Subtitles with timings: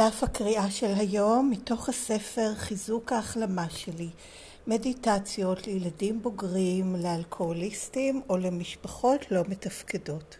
[0.00, 4.08] דף הקריאה של היום מתוך הספר חיזוק ההחלמה שלי
[4.66, 10.36] מדיטציות לילדים בוגרים, לאלכוהוליסטים או למשפחות לא מתפקדות.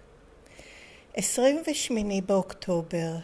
[1.14, 3.16] 28 באוקטובר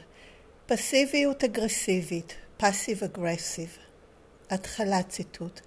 [0.66, 3.78] פסיביות אגרסיבית, פאסיב אגרסיב.
[4.50, 5.60] התחלה ציטוט.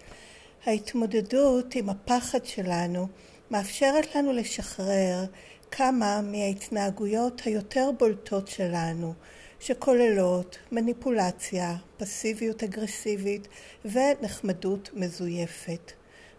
[0.65, 3.07] ההתמודדות עם הפחד שלנו
[3.51, 5.25] מאפשרת לנו לשחרר
[5.71, 9.13] כמה מההתנהגויות היותר בולטות שלנו
[9.59, 13.47] שכוללות מניפולציה, פסיביות אגרסיבית
[13.85, 15.91] ונחמדות מזויפת.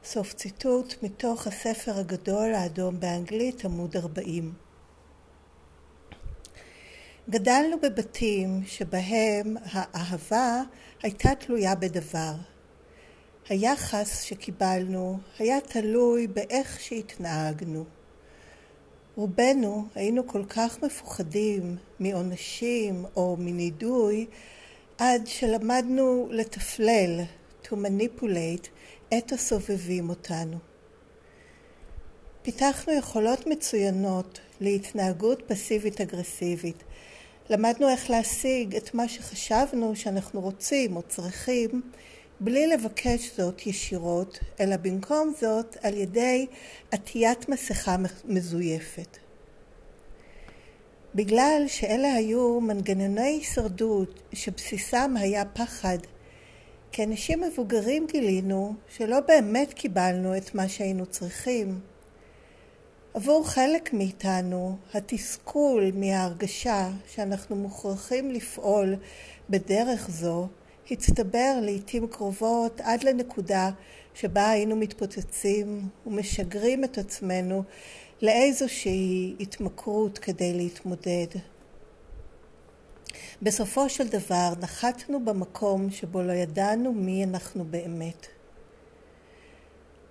[0.05, 4.52] סוף ציטוט מתוך הספר הגדול האדום באנגלית עמוד 40.
[7.30, 10.62] גדלנו בבתים שבהם האהבה
[11.02, 12.34] הייתה תלויה בדבר.
[13.48, 17.84] היחס שקיבלנו היה תלוי באיך שהתנהגנו.
[19.16, 24.26] רובנו היינו כל כך מפוחדים מעונשים או מנידוי
[24.98, 27.20] עד שלמדנו לתפלל,
[27.65, 28.68] to manipulate,
[29.18, 30.57] את הסובבים אותנו.
[32.43, 36.82] פיתחנו יכולות מצוינות להתנהגות פסיבית אגרסיבית.
[37.51, 41.82] למדנו איך להשיג את מה שחשבנו שאנחנו רוצים או צריכים
[42.43, 46.47] בלי לבקש זאת ישירות, אלא במקום זאת על ידי
[46.91, 49.19] עטיית מסכה מזויפת.
[51.15, 55.99] בגלל שאלה היו מנגנוני הישרדות שבסיסם היה פחד,
[56.93, 61.80] כאנשים מבוגרים גילינו שלא באמת קיבלנו את מה שהיינו צריכים.
[63.15, 68.97] עבור חלק מאיתנו, התסכול מההרגשה שאנחנו מוכרחים לפעול
[69.50, 70.49] בדרך זו
[70.91, 73.71] הצטבר לעתים קרובות עד לנקודה
[74.15, 77.62] שבה היינו מתפוצצים ומשגרים את עצמנו
[78.22, 81.27] לאיזושהי התמכרות כדי להתמודד.
[83.43, 88.26] בסופו של דבר נחתנו במקום שבו לא ידענו מי אנחנו באמת.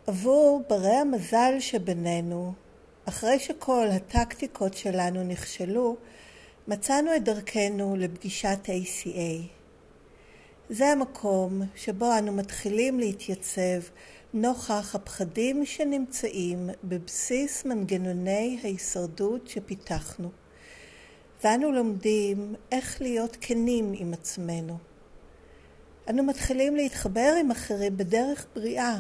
[0.07, 2.53] עבור ברי המזל שבינינו,
[3.05, 5.95] אחרי שכל הטקטיקות שלנו נכשלו,
[6.67, 9.58] מצאנו את דרכנו לפגישת ACA.
[10.69, 13.79] זה המקום שבו אנו מתחילים להתייצב
[14.33, 20.29] נוכח הפחדים שנמצאים בבסיס מנגנוני ההישרדות שפיתחנו.
[21.43, 24.77] ואנו לומדים איך להיות כנים עם עצמנו.
[26.09, 28.97] אנו מתחילים להתחבר עם אחרים בדרך בריאה.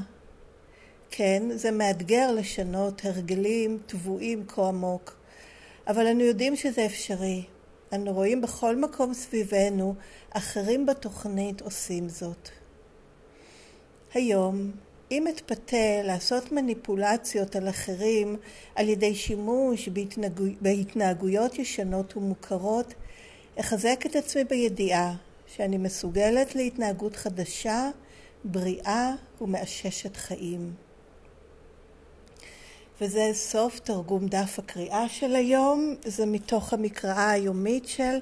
[1.11, 5.15] כן, זה מאתגר לשנות הרגלים טבועים כה עמוק,
[5.87, 7.43] אבל אנו יודעים שזה אפשרי.
[7.93, 9.95] אנו רואים בכל מקום סביבנו
[10.29, 12.49] אחרים בתוכנית עושים זאת.
[14.13, 14.71] היום,
[15.11, 18.35] אם אתפתה לעשות מניפולציות על אחרים
[18.75, 20.43] על ידי שימוש בהתנהגו...
[20.61, 22.93] בהתנהגויות ישנות ומוכרות,
[23.59, 25.15] אחזק את עצמי בידיעה
[25.47, 27.89] שאני מסוגלת להתנהגות חדשה,
[28.43, 30.73] בריאה ומאששת חיים.
[33.01, 38.17] וזה סוף תרגום דף הקריאה של היום, זה מתוך המקראה היומית של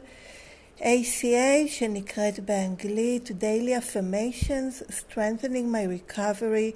[0.79, 6.73] ACA שנקראת באנגלית Daily Affirmations Strengthening My Recovery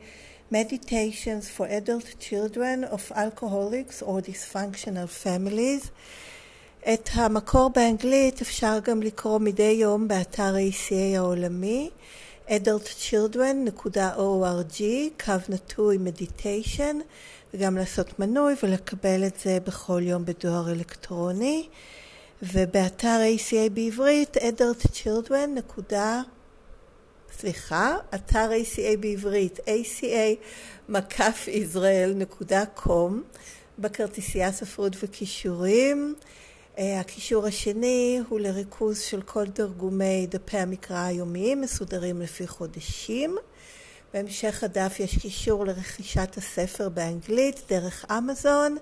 [0.54, 5.88] Meditations for Adult Children of Alcoholics or Dysfunctional Families.
[6.94, 11.90] את המקור באנגלית אפשר גם לקרוא מדי יום באתר ACA העולמי
[12.48, 14.82] adultchildren.org,
[15.26, 16.98] קו נטוי מדיטיישן,
[17.54, 21.68] וגם לעשות מנוי ולקבל את זה בכל יום בדואר אלקטרוני.
[22.44, 25.62] ובאתר ACA בעברית, adult children.
[27.40, 30.36] סליחה, אתר ACA בעברית, ACA
[30.90, 33.12] מקף ישראל.com,
[33.80, 36.16] בכרטיסייה ספרות וכישורים.
[36.78, 43.38] אה, הקישור השני הוא לריכוז של כל תרגומי דפי המקרא היומיים, מסודרים לפי חודשים.
[44.14, 48.78] בהמשך הדף יש קישור לרכישת הספר באנגלית דרך אמזון.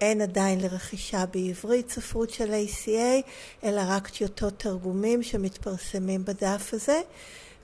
[0.00, 3.28] אין עדיין לרכישה בעברית ספרות של ACA,
[3.64, 7.00] אלא רק טיוטות תרגומים שמתפרסמים בדף הזה.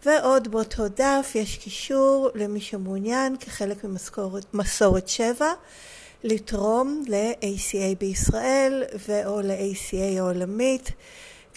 [0.05, 3.85] ועוד באותו דף יש קישור למי שמעוניין כחלק
[4.53, 5.53] ממסורת שבע
[6.25, 10.91] לתרום ל-ACA בישראל ו/או ל-ACA העולמית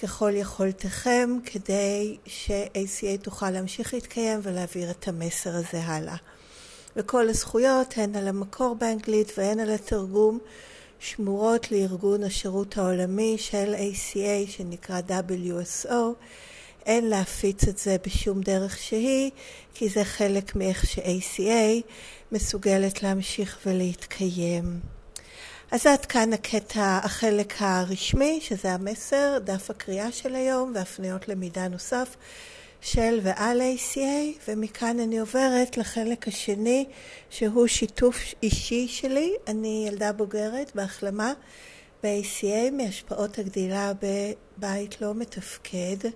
[0.01, 6.15] ככל יכולתכם כדי ש-ACA תוכל להמשיך להתקיים ולהעביר את המסר הזה הלאה.
[6.95, 10.39] וכל הזכויות, הן על המקור באנגלית והן על התרגום,
[10.99, 15.93] שמורות לארגון השירות העולמי של ACA שנקרא WSO.
[16.85, 19.31] אין להפיץ את זה בשום דרך שהיא,
[19.73, 21.81] כי זה חלק מאיך ש-ACA
[22.31, 24.94] מסוגלת להמשיך ולהתקיים.
[25.71, 32.15] אז עד כאן הקטע, החלק הרשמי, שזה המסר, דף הקריאה של היום והפניות למידע נוסף
[32.81, 36.85] של ועל ACA, ומכאן אני עוברת לחלק השני,
[37.29, 39.33] שהוא שיתוף אישי שלי.
[39.47, 41.33] אני ילדה בוגרת בהחלמה
[42.03, 43.91] ב-ACA מהשפעות הגדילה
[44.57, 46.09] בבית לא מתפקד.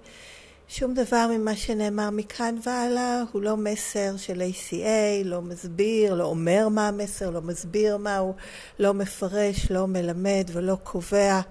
[0.72, 6.70] שום דבר ממה שנאמר מכאן והלאה הוא לא מסר של ACA, לא מסביר, לא אומר
[6.70, 8.34] מה המסר, לא מסביר מה הוא,
[8.80, 11.42] לא מפרש, לא מלמד ולא קובע.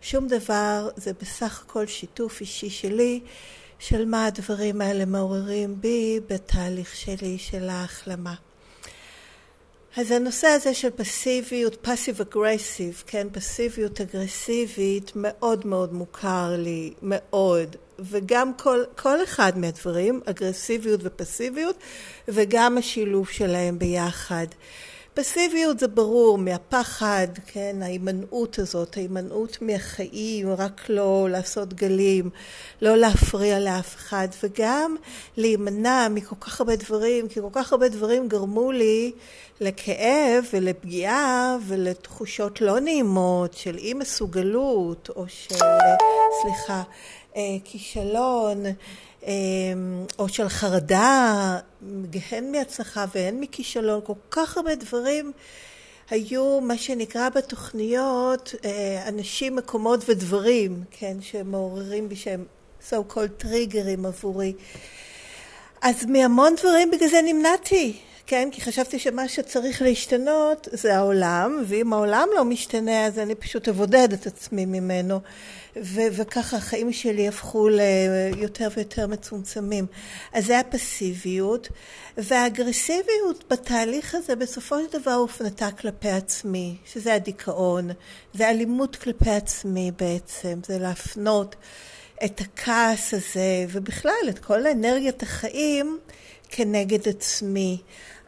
[0.00, 3.20] שום דבר, זה בסך הכל שיתוף אישי שלי
[3.78, 8.34] של מה הדברים האלה מעוררים בי בתהליך שלי של ההחלמה.
[9.96, 17.76] אז הנושא הזה של פסיביות, פסיב אגרסיב, כן, פסיביות אגרסיבית, מאוד מאוד מוכר לי, מאוד.
[17.98, 21.76] וגם כל, כל אחד מהדברים, אגרסיביות ופסיביות,
[22.28, 24.46] וגם השילוב שלהם ביחד.
[25.20, 32.30] פסיביות זה ברור, מהפחד, כן, ההימנעות הזאת, ההימנעות מהחיים, רק לא לעשות גלים,
[32.82, 34.96] לא להפריע לאף אחד, וגם
[35.36, 39.12] להימנע מכל כך הרבה דברים, כי כל כך הרבה דברים גרמו לי
[39.60, 45.54] לכאב ולפגיעה ולתחושות לא נעימות של אי מסוגלות, או של,
[46.42, 46.82] סליחה, אה,
[47.64, 48.64] כישלון.
[49.26, 51.58] אמ, או של חרדה,
[52.30, 55.32] הן מהצלחה והן מכישלון, כל כך הרבה דברים
[56.10, 62.44] היו מה שנקרא בתוכניות אה, אנשים, מקומות ודברים, כן, שמעוררים בי שהם
[62.90, 64.52] so called טריגרים עבורי.
[65.82, 67.98] אז מהמון דברים בגלל זה נמנעתי,
[68.30, 68.48] כן?
[68.52, 74.12] כי חשבתי שמה שצריך להשתנות זה העולם, ואם העולם לא משתנה אז אני פשוט אבודד
[74.12, 75.20] את עצמי ממנו.
[75.76, 79.86] ו- וככה החיים שלי הפכו ליותר ויותר מצומצמים.
[80.32, 81.68] אז זה הפסיביות,
[82.16, 87.90] והאגרסיביות בתהליך הזה בסופו של דבר הופנתה כלפי עצמי, שזה הדיכאון,
[88.34, 91.56] זה אלימות כלפי עצמי בעצם, זה להפנות
[92.24, 95.98] את הכעס הזה, ובכלל את כל אנרגיית החיים
[96.48, 97.78] כנגד עצמי.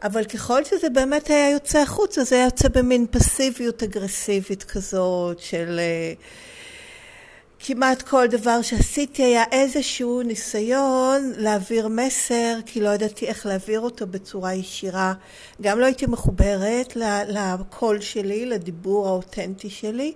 [0.03, 5.79] אבל ככל שזה באמת היה יוצא החוצה, זה היה יוצא במין פסיביות אגרסיבית כזאת של...
[5.79, 6.51] Uh,
[7.63, 14.07] כמעט כל דבר שעשיתי היה איזשהו ניסיון להעביר מסר, כי לא ידעתי איך להעביר אותו
[14.07, 15.13] בצורה ישירה.
[15.61, 16.95] גם לא הייתי מחוברת
[17.27, 20.13] לקול שלי, לדיבור האותנטי שלי,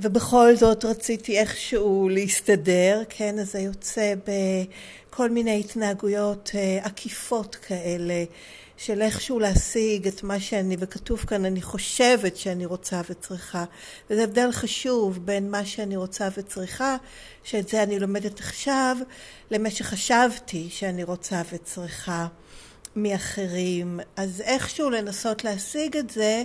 [0.00, 3.38] ובכל זאת רציתי איכשהו להסתדר, כן?
[3.38, 8.24] אז זה יוצא בכל מיני התנהגויות אה, עקיפות כאלה.
[8.84, 13.64] של איכשהו להשיג את מה שאני, וכתוב כאן, אני חושבת שאני רוצה וצריכה.
[14.10, 16.96] וזה הבדל חשוב בין מה שאני רוצה וצריכה,
[17.44, 18.96] שאת זה אני לומדת עכשיו,
[19.50, 22.26] למה שחשבתי שאני רוצה וצריכה
[22.96, 24.00] מאחרים.
[24.16, 26.44] אז איכשהו לנסות להשיג את זה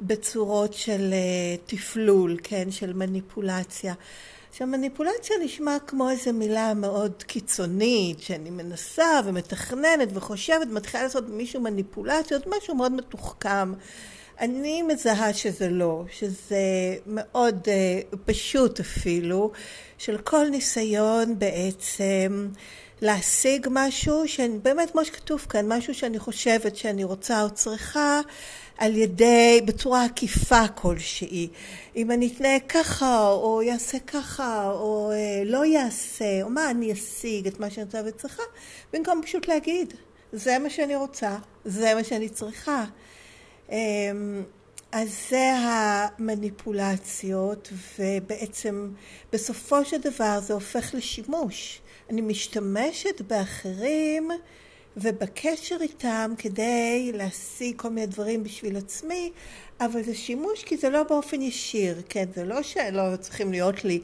[0.00, 3.94] בצורות של אה, תפלול, כן, של מניפולציה.
[4.54, 11.60] עכשיו מניפולציה נשמע כמו איזו מילה מאוד קיצונית, שאני מנסה ומתכננת וחושבת, מתחילה לעשות מישהו
[11.60, 13.72] מניפולציות, משהו מאוד מתוחכם.
[14.40, 19.52] אני מזהה שזה לא, שזה מאוד uh, פשוט אפילו,
[19.98, 22.48] של כל ניסיון בעצם
[23.02, 28.20] להשיג משהו, שבאמת כמו שכתוב כאן, משהו שאני חושבת שאני רוצה או צריכה,
[28.78, 31.48] על ידי, בצורה עקיפה כלשהי.
[31.96, 37.46] אם אני אתנהג ככה, או יעשה ככה, או אה, לא יעשה, או מה אני אשיג
[37.46, 38.42] את מה שאני רוצה וצריכה,
[38.92, 39.94] במקום פשוט להגיד,
[40.32, 42.84] זה מה שאני רוצה, זה מה שאני צריכה.
[43.72, 43.76] אה,
[44.92, 48.88] אז זה המניפולציות, ובעצם
[49.32, 51.80] בסופו של דבר זה הופך לשימוש.
[52.10, 54.30] אני משתמשת באחרים
[54.96, 59.32] ובקשר איתם כדי להשיג כל מיני דברים בשביל עצמי,
[59.80, 62.24] אבל זה שימוש כי זה לא באופן ישיר, כן?
[62.34, 64.00] זה לא שלא צריכים להיות לי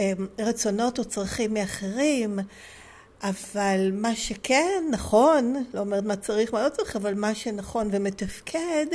[0.00, 2.38] אמ, רצונות או צרכים מאחרים,
[3.22, 8.86] אבל מה שכן נכון, לא אומרת מה צריך, מה לא צריך, אבל מה שנכון ומתפקד,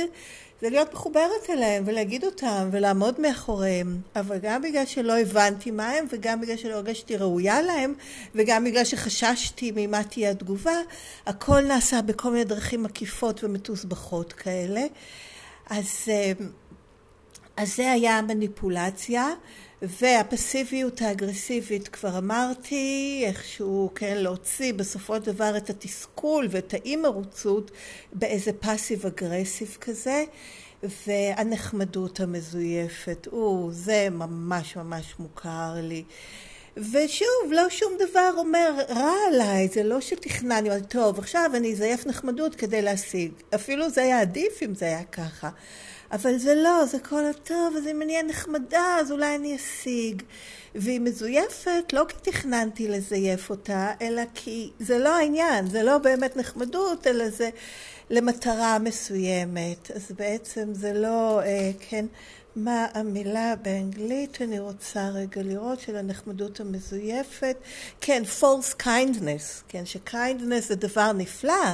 [0.60, 4.00] זה להיות מחוברת אליהם ולהגיד אותם ולעמוד מאחוריהם.
[4.16, 7.94] אבל גם בגלל שלא הבנתי מה הם וגם בגלל שלא הרגשתי ראויה להם
[8.34, 10.76] וגם בגלל שחששתי ממה תהיה התגובה,
[11.26, 14.82] הכל נעשה בכל מיני דרכים עקיפות ומתוסבכות כאלה.
[15.70, 16.32] אז, אה,
[17.58, 19.28] אז זה היה המניפולציה.
[19.82, 27.70] והפסיביות האגרסיבית כבר אמרתי, איכשהו כן להוציא בסופו של דבר את התסכול ואת האי מרוצות
[28.12, 30.24] באיזה פאסיב אגרסיב כזה
[31.06, 36.04] והנחמדות המזויפת, או זה ממש ממש מוכר לי
[36.76, 42.54] ושוב, לא שום דבר אומר רע עליי, זה לא שתכנני, טוב, עכשיו אני אזייף נחמדות
[42.54, 43.32] כדי להשיג.
[43.54, 45.50] אפילו זה היה עדיף אם זה היה ככה.
[46.12, 50.22] אבל זה לא, זה כל הטוב, אז אם אני אהיה נחמדה, אז אולי אני אשיג.
[50.74, 56.36] והיא מזויפת לא כי תכננתי לזייף אותה, אלא כי זה לא העניין, זה לא באמת
[56.36, 57.50] נחמדות, אלא זה
[58.10, 59.90] למטרה מסוימת.
[59.90, 62.06] אז בעצם זה לא, אה, כן,
[62.64, 67.56] מה המילה באנגלית, אני רוצה רגע לראות, של הנחמדות המזויפת.
[68.00, 71.72] כן, false kindness, כן, ש-kindness זה דבר נפלא,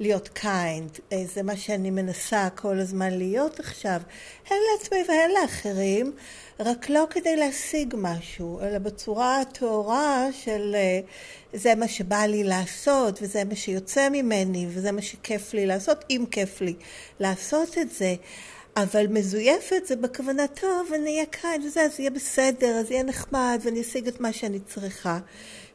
[0.00, 4.00] להיות kind, אה, זה מה שאני מנסה כל הזמן להיות עכשיו,
[4.50, 6.12] הן לעצמי והן לאחרים,
[6.60, 11.00] רק לא כדי להשיג משהו, אלא בצורה הטהורה של אה,
[11.52, 16.24] זה מה שבא לי לעשות, וזה מה שיוצא ממני, וזה מה שכיף לי לעשות, אם
[16.30, 16.74] כיף לי
[17.20, 18.14] לעשות את זה.
[18.76, 23.60] אבל מזויפת זה בכוונה, טוב, אני אהיה כאן וזה, אז יהיה בסדר, אז יהיה נחמד,
[23.64, 25.18] ואני אשיג את מה שאני צריכה,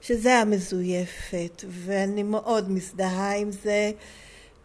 [0.02, 3.92] שזה המזויפת, ואני מאוד מזדהה עם זה,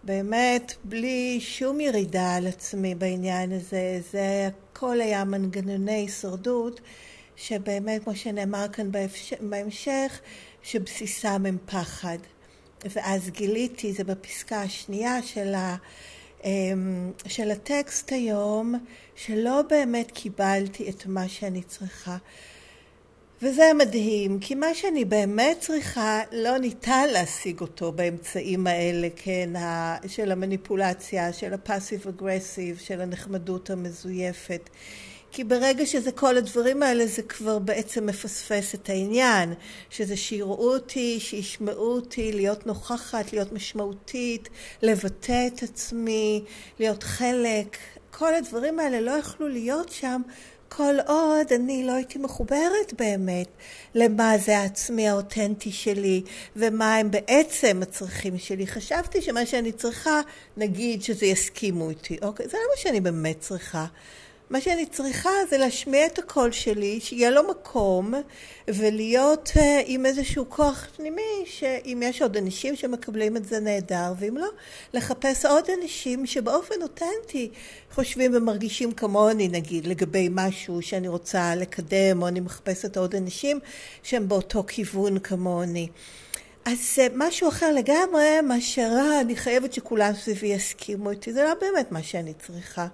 [0.04, 6.80] באמת, בלי שום ירידה על עצמי בעניין הזה, זה הכל היה מנגנוני הישרדות,
[7.36, 8.90] שבאמת, כמו שנאמר כאן
[9.40, 10.20] בהמשך,
[10.62, 12.18] שבסיסם הם פחד.
[12.84, 15.76] ואז גיליתי, זה בפסקה השנייה של ה...
[16.46, 18.74] אמ, של הטקסט היום,
[19.16, 22.16] שלא באמת קיבלתי את מה שאני צריכה.
[23.42, 29.50] וזה מדהים, כי מה שאני באמת צריכה, לא ניתן להשיג אותו באמצעים האלה, כן,
[30.06, 34.70] של המניפולציה, של הפאסיב אגרסיב, של הנחמדות המזויפת.
[35.32, 39.54] כי ברגע שזה כל הדברים האלה זה כבר בעצם מפספס את העניין,
[39.90, 44.48] שזה שיראו אותי, שישמעו אותי, להיות נוכחת, להיות משמעותית,
[44.82, 46.44] לבטא את עצמי,
[46.78, 47.76] להיות חלק,
[48.10, 50.22] כל הדברים האלה לא יכלו להיות שם
[50.68, 53.48] כל עוד אני לא הייתי מחוברת באמת
[53.94, 56.22] למה זה העצמי האותנטי שלי
[56.56, 58.66] ומה הם בעצם הצרכים שלי.
[58.66, 60.20] חשבתי שמה שאני צריכה,
[60.56, 62.48] נגיד שזה יסכימו איתי, אוקיי?
[62.48, 63.86] זה לא מה שאני באמת צריכה.
[64.50, 68.14] מה שאני צריכה זה להשמיע את הקול שלי, שיהיה לו מקום,
[68.68, 74.36] ולהיות uh, עם איזשהו כוח פנימי, שאם יש עוד אנשים שמקבלים את זה נהדר, ואם
[74.36, 74.48] לא,
[74.94, 77.50] לחפש עוד אנשים שבאופן אותנטי
[77.92, 83.58] חושבים ומרגישים כמוני, נגיד, לגבי משהו שאני רוצה לקדם, או אני מחפשת עוד אנשים
[84.02, 85.88] שהם באותו כיוון כמוני.
[86.66, 92.02] אז משהו אחר לגמרי מאשר אני חייבת שכולם סביבי יסכימו איתי, זה לא באמת מה
[92.02, 92.86] שאני צריכה.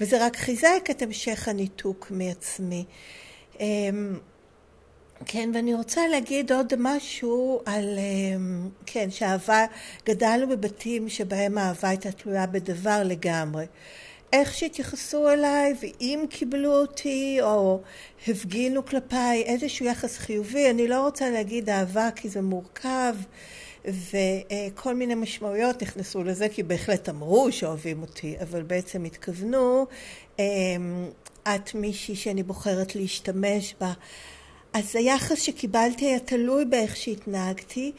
[0.00, 2.84] וזה רק חיזק את המשך הניתוק מעצמי.
[3.60, 4.18] אמ,
[5.26, 9.64] כן, ואני רוצה להגיד עוד משהו על, אמ, כן, שאהבה,
[10.06, 13.64] גדלנו בבתים שבהם האהבה הייתה תלויה בדבר לגמרי.
[14.32, 17.80] איך שהתייחסו אליי ואם קיבלו אותי או
[18.28, 23.14] הפגינו כלפיי איזשהו יחס חיובי, אני לא רוצה להגיד אהבה כי זה מורכב
[23.84, 29.86] וכל מיני משמעויות נכנסו לזה כי בהחלט אמרו שאוהבים אותי אבל בעצם התכוונו
[30.38, 30.44] אמ,
[31.42, 33.92] את מישהי שאני בוחרת להשתמש בה
[34.72, 37.92] אז היחס שקיבלתי היה תלוי באיך שהתנהגתי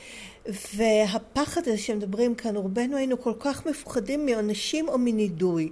[0.75, 5.69] והפחד הזה שמדברים כאן, רובנו היינו כל כך מפוחדים מעונשים או מנידוי.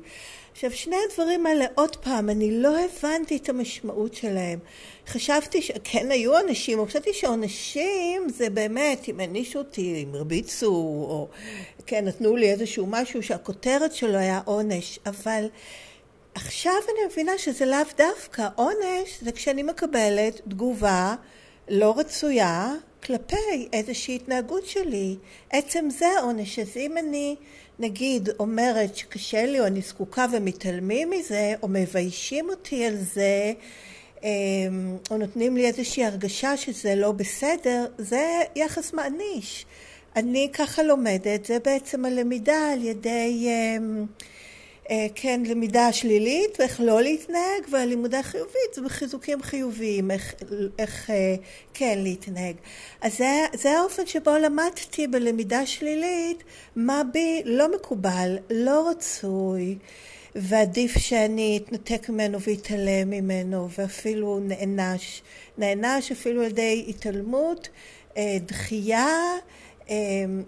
[0.51, 4.59] עכשיו שני הדברים האלה עוד פעם אני לא הבנתי את המשמעות שלהם
[5.07, 10.67] חשבתי שכן היו אנשים או חשבתי שעונשים זה באמת אם הענישו אותי אם הרביצו
[11.09, 11.27] או
[11.85, 15.45] כן נתנו לי איזשהו משהו שהכותרת שלו היה עונש אבל
[16.35, 21.15] עכשיו אני מבינה שזה לאו דווקא עונש זה כשאני מקבלת תגובה
[21.69, 22.73] לא רצויה
[23.03, 25.15] כלפי איזושהי התנהגות שלי
[25.49, 27.35] עצם זה העונש אז אם אני
[27.79, 33.53] נגיד אומרת שקשה לי או אני זקוקה ומתעלמים מזה או מביישים אותי על זה
[34.23, 39.65] אמ, או נותנים לי איזושהי הרגשה שזה לא בסדר, זה יחס מעניש.
[40.15, 44.05] אני ככה לומדת, זה בעצם הלמידה על ידי אמ,
[45.15, 50.33] כן, למידה שלילית ואיך לא להתנהג, והלימודה חיובית זה בחיזוקים חיוביים, איך,
[50.79, 51.35] איך אה,
[51.73, 52.55] כן להתנהג.
[53.01, 56.43] אז זה, זה האופן שבו למדתי בלמידה שלילית
[56.75, 59.77] מה בי לא מקובל, לא רצוי,
[60.35, 65.21] ועדיף שאני אתנתק ממנו ואתעלם ממנו, ואפילו נענש.
[65.57, 67.69] נענש אפילו על ידי התעלמות,
[68.17, 69.17] אה, דחייה,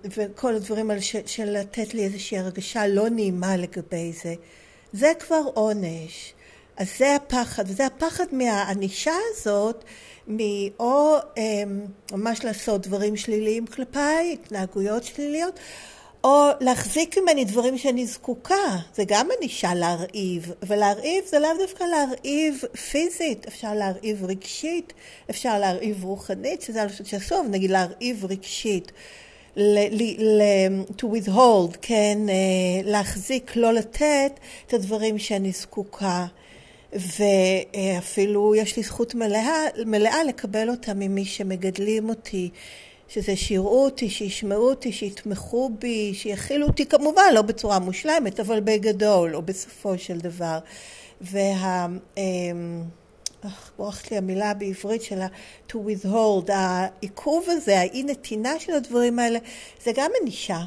[0.03, 4.33] וכל הדברים האלה של, של לתת לי איזושהי הרגשה לא נעימה לגבי זה,
[4.93, 6.33] זה כבר עונש.
[6.77, 9.83] אז זה הפחד, וזה הפחד מהענישה הזאת,
[10.27, 15.59] מאו אמ, ממש לעשות דברים שליליים כלפיי, התנהגויות שליליות,
[16.23, 22.62] או להחזיק ממני דברים שאני זקוקה, זה גם ענישה להרעיב, ולהרעיב זה לאו דווקא להרעיב
[22.91, 24.93] פיזית, אפשר להרעיב רגשית,
[25.29, 28.91] אפשר להרעיב רוחנית, שזה אני חושבת שאסור, נגיד להרעיב רגשית.
[30.98, 32.17] To withhold, כן,
[32.83, 36.25] להחזיק, לא לתת את הדברים שאני זקוקה.
[36.93, 42.50] ואפילו יש לי זכות מלאה, מלאה לקבל אותם ממי שמגדלים אותי,
[43.07, 49.36] שזה שיראו אותי, שישמעו אותי, שיתמכו בי, שיכילו אותי, כמובן לא בצורה מושלמת, אבל בגדול,
[49.36, 50.60] או בסופו של דבר.
[51.22, 51.88] וה...
[53.77, 55.27] בורחת לי המילה בעברית של ה-
[55.69, 59.39] to withhold, העיכוב הזה, האי נתינה של הדברים האלה,
[59.83, 60.59] זה גם ענישה.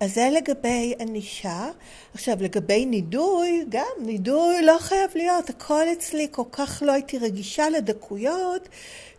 [0.00, 1.68] אז זה לגבי ענישה.
[2.14, 7.70] עכשיו לגבי נידוי, גם נידוי לא חייב להיות, הכל אצלי כל כך לא הייתי רגישה
[7.70, 8.68] לדקויות,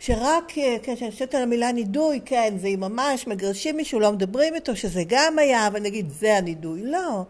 [0.00, 4.76] שרק כן, כשאני חושבת על המילה נידוי, כן, זה ממש מגרשים מישהו, לא מדברים איתו,
[4.76, 6.82] שזה גם היה, אבל נגיד זה הנידוי.
[6.84, 7.22] לא.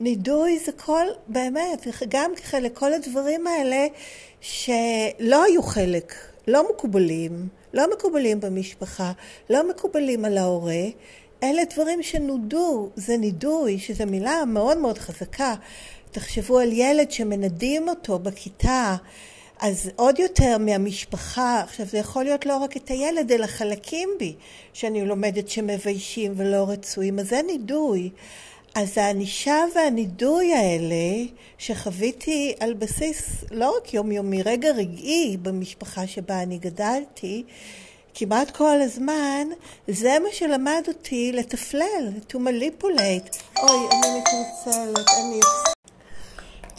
[0.00, 3.86] נידוי זה כל, באמת, גם כחלק, כל הדברים האלה
[4.40, 6.14] שלא היו חלק,
[6.48, 9.12] לא מקובלים, לא מקובלים במשפחה,
[9.50, 10.82] לא מקובלים על ההורה,
[11.42, 15.54] אלה דברים שנודו, זה נידוי, שזו מילה מאוד מאוד חזקה.
[16.10, 18.96] תחשבו על ילד שמנדים אותו בכיתה,
[19.60, 24.34] אז עוד יותר מהמשפחה, עכשיו זה יכול להיות לא רק את הילד, אלא חלקים בי,
[24.72, 28.10] שאני לומדת שמביישים ולא רצויים, אז זה נידוי.
[28.74, 31.24] אז הענישה והנידוי האלה
[31.58, 37.44] שחוויתי על בסיס לא רק יומיומי, רגע רגעי במשפחה שבה אני גדלתי,
[38.14, 39.48] כמעט כל הזמן,
[39.88, 43.60] זה מה שלמד אותי לתפלל, to manipulate.
[43.62, 45.40] אוי, אני מתנצלת, אני...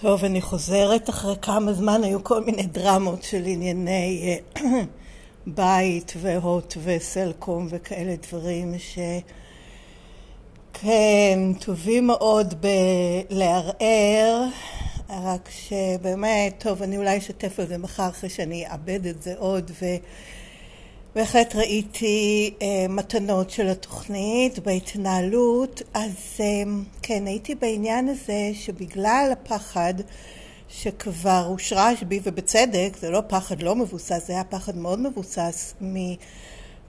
[0.01, 4.61] טוב, אני חוזרת אחרי כמה זמן, היו כל מיני דרמות של ענייני אה,
[5.47, 8.99] בית והוט וסלקום וכאלה דברים ש...
[10.81, 12.53] כן, טובים מאוד
[13.29, 14.45] בלערער,
[15.09, 19.71] רק שבאמת, טוב, אני אולי אשתף על זה מחר אחרי שאני אאבד את זה עוד,
[21.15, 26.45] ובהחלט ראיתי אה, מתנות של התוכנית בהתנהלות, אז אה,
[27.01, 29.93] כן, הייתי בעניין הזה שבגלל הפחד
[30.69, 35.95] שכבר הושרש בי, ובצדק, זה לא פחד לא מבוסס, זה היה פחד מאוד מבוסס מ...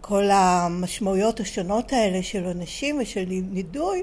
[0.00, 4.02] כל המשמעויות השונות האלה של עונשים ושל נידוי,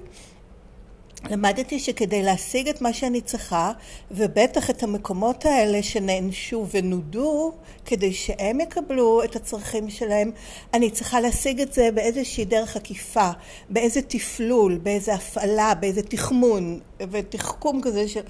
[1.30, 3.72] למדתי שכדי להשיג את מה שאני צריכה,
[4.12, 7.54] ובטח את המקומות האלה שנענשו ונודו,
[7.86, 10.32] כדי שהם יקבלו את הצרכים שלהם,
[10.74, 13.30] אני צריכה להשיג את זה באיזושהי דרך עקיפה,
[13.70, 16.80] באיזה תפלול, באיזה הפעלה, באיזה תחמון
[17.12, 18.22] ותחכום כזה של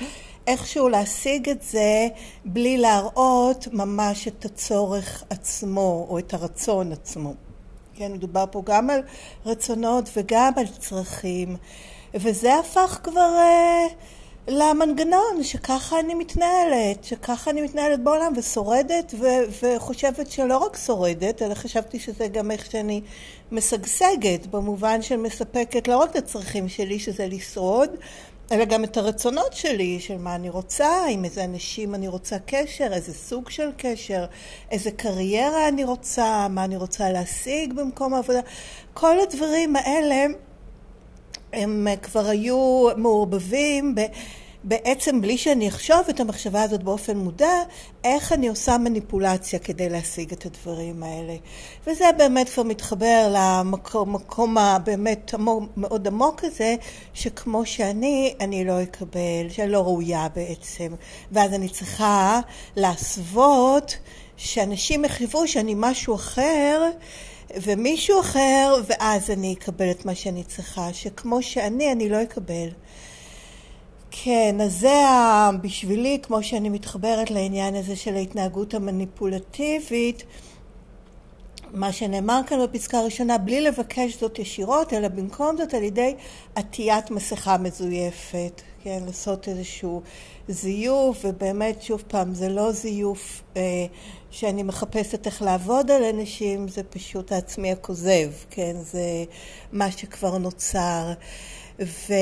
[0.47, 2.07] איכשהו להשיג את זה
[2.45, 7.46] בלי להראות ממש את הצורך עצמו או את הרצון עצמו.
[7.97, 9.01] כן, מדובר פה גם על
[9.45, 11.55] רצונות וגם על צרכים,
[12.13, 13.85] וזה הפך כבר אה,
[14.47, 21.53] למנגנון שככה אני מתנהלת, שככה אני מתנהלת בעולם ושורדת ו- וחושבת שלא רק שורדת, אלא
[21.53, 23.01] חשבתי שזה גם איך שאני
[23.51, 27.89] משגשגת, במובן של מספקת לא רק את הצרכים שלי, שזה לשרוד,
[28.51, 32.93] אלא גם את הרצונות שלי, של מה אני רוצה, עם איזה אנשים אני רוצה קשר,
[32.93, 34.25] איזה סוג של קשר,
[34.71, 38.39] איזה קריירה אני רוצה, מה אני רוצה להשיג במקום העבודה.
[38.93, 40.25] כל הדברים האלה
[41.53, 44.01] הם כבר היו מעורבבים ב...
[44.67, 47.53] בעצם בלי שאני אחשוב את המחשבה הזאת באופן מודע,
[48.03, 51.35] איך אני עושה מניפולציה כדי להשיג את הדברים האלה.
[51.87, 55.33] וזה באמת כבר מתחבר למקום הבאמת
[55.77, 56.75] מאוד עמוק הזה,
[57.13, 60.93] שכמו שאני, אני לא אקבל, שאני לא ראויה בעצם.
[61.31, 62.39] ואז אני צריכה
[62.75, 63.97] להסוות
[64.37, 66.91] שאנשים יחשבו שאני משהו אחר.
[67.61, 72.67] ומישהו אחר, ואז אני אקבל את מה שאני צריכה, שכמו שאני, אני לא אקבל.
[74.11, 75.01] כן, אז זה
[75.61, 80.23] בשבילי, כמו שאני מתחברת לעניין הזה של ההתנהגות המניפולטיבית,
[81.73, 86.15] מה שנאמר כאן בפסקה הראשונה, בלי לבקש זאת ישירות, אלא במקום זאת על ידי
[86.55, 90.01] עטיית מסכה מזויפת, כן, לעשות איזשהו
[90.47, 93.61] זיוף, ובאמת, שוב פעם, זה לא זיוף אה,
[94.31, 99.23] שאני מחפשת איך לעבוד על אנשים, זה פשוט העצמי הכוזב, כן, זה
[99.71, 101.13] מה שכבר נוצר.
[101.79, 102.13] ו...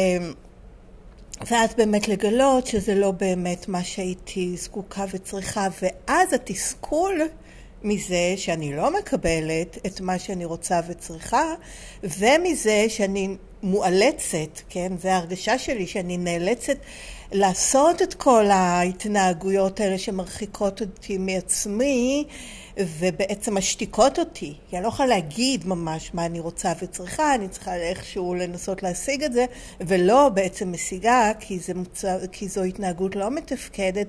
[1.42, 7.22] ואז באמת לגלות שזה לא באמת מה שהייתי זקוקה וצריכה, ואז התסכול
[7.84, 11.54] מזה שאני לא מקבלת את מה שאני רוצה וצריכה,
[12.04, 16.78] ומזה שאני מואלצת, כן, זו ההרגשה שלי, שאני נאלצת
[17.32, 22.26] לעשות את כל ההתנהגויות האלה שמרחיקות אותי מעצמי,
[22.78, 27.76] ובעצם משתיקות אותי, כי אני לא יכולה להגיד ממש מה אני רוצה וצריכה, אני צריכה
[27.76, 29.46] איכשהו לנסות להשיג את זה,
[29.80, 34.08] ולא בעצם משיגה, כי, זה מוצא, כי זו התנהגות לא מתפקדת,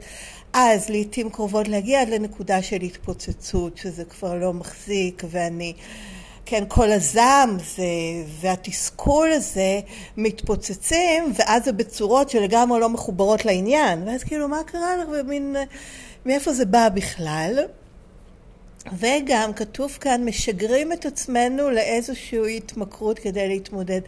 [0.52, 5.74] אז לעיתים קרובות להגיע עד לנקודה של התפוצצות, שזה כבר לא מחזיק, ואני
[6.46, 7.56] כן, כל הזעם
[8.40, 9.80] והתסכול הזה
[10.16, 14.08] מתפוצצים, ואז זה בצורות שלגמרי לא מחוברות לעניין.
[14.08, 15.08] ואז כאילו, מה קרה לך?
[15.12, 15.56] ומין,
[16.26, 17.58] מאיפה זה בא בכלל?
[18.98, 24.00] וגם כתוב כאן, משגרים את עצמנו לאיזושהי התמכרות כדי להתמודד.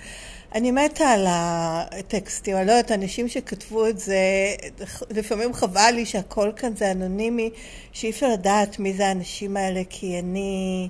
[0.54, 4.18] אני מתה על הטקסטים, אני לא יודעת, אנשים שכתבו את זה,
[5.10, 7.50] לפעמים חבל לי שהכל כאן זה אנונימי,
[7.92, 10.88] שאי אפשר לדעת מי זה האנשים האלה, כי אני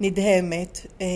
[0.00, 0.86] נדהמת.
[1.00, 1.06] אה,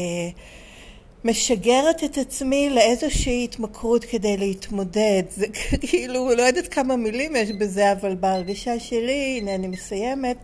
[1.25, 5.23] משגרת את עצמי לאיזושהי התמכרות כדי להתמודד.
[5.31, 5.47] זה
[5.89, 10.37] כאילו, לא יודעת כמה מילים יש בזה, אבל בהרגשה שלי, הנה אני מסיימת,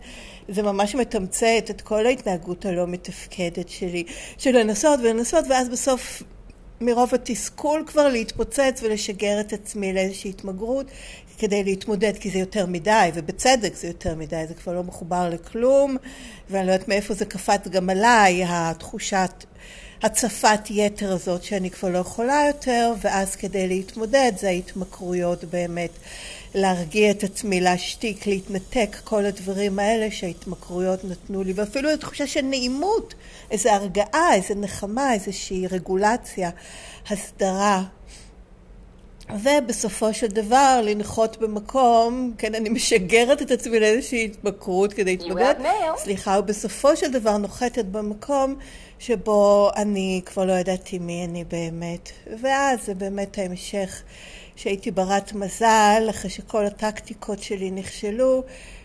[0.49, 4.03] זה ממש מתמצת את כל ההתנהגות הלא מתפקדת שלי,
[4.37, 6.23] של לנסות ולנסות, ואז בסוף
[6.81, 10.85] מרוב התסכול כבר להתפוצץ ולשגר את עצמי לאיזושהי התמגרות
[11.37, 15.97] כדי להתמודד, כי זה יותר מדי, ובצדק זה יותר מדי, זה כבר לא מחובר לכלום,
[16.49, 19.45] ואני לא יודעת מאיפה זה קפץ גם עליי, התחושת
[20.03, 25.89] הצפת יתר הזאת שאני כבר לא יכולה יותר, ואז כדי להתמודד זה ההתמכרויות באמת.
[26.55, 33.13] להרגיע את עצמי, להשתיק, להתנתק, כל הדברים האלה שההתמכרויות נתנו לי, ואפילו תחושה של נעימות,
[33.51, 36.49] איזו הרגעה, איזו נחמה, איזושהי רגולציה,
[37.09, 37.83] הסדרה.
[39.29, 45.55] ובסופו של דבר לנחות במקום, כן, אני משגרת את עצמי לאיזושהי התמכרות כדי להתמודד,
[45.97, 48.55] סליחה, ובסופו של דבר נוחתת במקום
[48.99, 52.09] שבו אני כבר לא ידעתי מי אני באמת.
[52.41, 54.01] ואז זה באמת ההמשך
[54.55, 58.43] שהייתי ברת מזל, אחרי שכל הטקטיקות שלי נכשלו,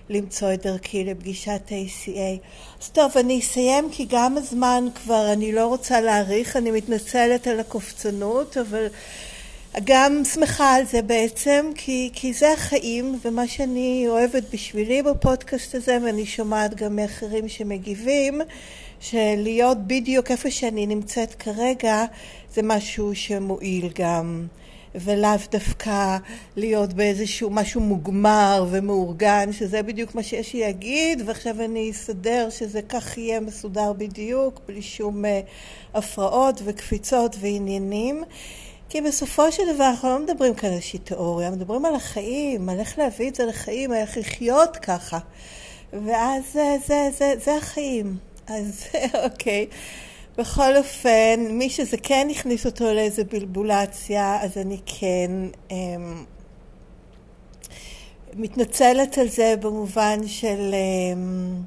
[0.09, 2.47] למצוא את דרכי לפגישת ACA.
[2.83, 7.61] אז טוב, אני אסיים כי גם הזמן כבר, אני לא רוצה להאריך, אני מתנצלת על
[7.61, 8.87] הקופצנות, אבל
[9.85, 15.99] גם שמחה על זה בעצם, כי, כי זה החיים, ומה שאני אוהבת בשבילי בפודקאסט הזה,
[16.05, 18.41] ואני שומעת גם מאחרים שמגיבים,
[19.01, 22.05] שלהיות בדיוק איפה שאני נמצאת כרגע,
[22.55, 24.47] זה משהו שמועיל גם.
[24.95, 26.17] ולאו דווקא
[26.57, 32.83] להיות באיזשהו משהו מוגמר ומאורגן, שזה בדיוק מה שיש לי להגיד, ועכשיו אני אסדר שזה
[32.83, 35.29] כך יהיה מסודר בדיוק, בלי שום uh,
[35.95, 38.25] הפרעות וקפיצות ועניינים.
[38.89, 42.81] כי בסופו של דבר אנחנו לא מדברים כאן על איזושהי תיאוריה, מדברים על החיים, על
[42.81, 45.19] איך להביא את זה לחיים, על איך לחיות ככה.
[45.93, 48.17] ואז זה, זה, זה, זה החיים.
[48.47, 48.85] אז
[49.25, 49.67] אוקיי.
[50.39, 55.31] בכל אופן, מי שזה כן הכניס אותו לאיזה בלבולציה, אז אני כן
[55.71, 56.25] אמ,
[58.35, 60.75] מתנצלת על זה במובן של...
[60.75, 61.63] אמ,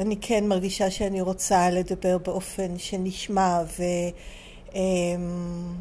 [0.00, 4.14] אני כן מרגישה שאני רוצה לדבר באופן שנשמע ונקלט,
[4.76, 5.74] אמ,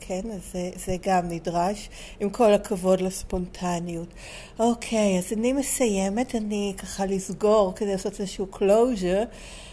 [0.00, 0.30] כן?
[0.30, 1.88] אז זה, זה גם נדרש,
[2.20, 4.08] עם כל הכבוד לספונטניות.
[4.58, 9.26] אוקיי, אז אני מסיימת, אני ככה לסגור כדי לעשות איזשהו closure.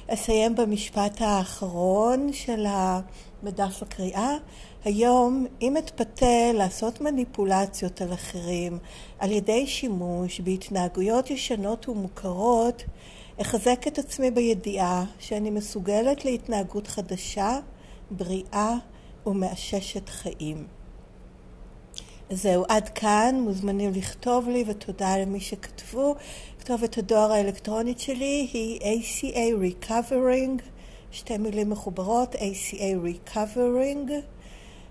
[0.07, 2.65] אסיים במשפט האחרון של
[3.43, 4.35] מדף הקריאה.
[4.85, 8.77] היום, אם אתפתה לעשות מניפולציות על אחרים
[9.19, 12.83] על ידי שימוש בהתנהגויות ישנות ומוכרות,
[13.41, 17.59] אחזק את עצמי בידיעה שאני מסוגלת להתנהגות חדשה,
[18.11, 18.73] בריאה
[19.25, 20.67] ומאששת חיים.
[22.29, 26.15] זהו, עד כאן, מוזמנים לכתוב לי ותודה למי שכתבו.
[26.59, 30.61] כתובת הדואר האלקטרונית שלי היא ACA Recovering,
[31.11, 34.11] שתי מילים מחוברות, ACA Recovering,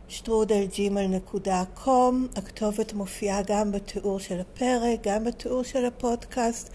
[0.09, 2.27] שטרודלג'ימל.קום.
[2.37, 6.71] הכתובת מופיעה גם בתיאור של הפרק, גם בתיאור של הפודקאסט.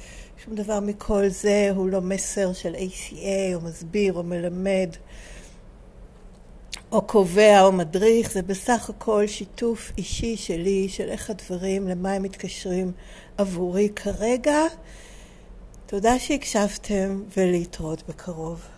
[0.46, 4.90] שום דבר מכל זה הוא לא מסר של ACA או מסביר או מלמד.
[6.92, 12.24] או קובע או מדריך, זה בסך הכל שיתוף אישי שלי של איך הדברים, למה הם
[12.24, 12.92] מתקשרים
[13.38, 14.60] עבורי כרגע.
[15.86, 18.73] תודה שהקשבתם ולהתראות בקרוב.